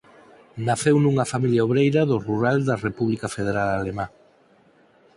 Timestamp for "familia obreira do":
1.33-2.17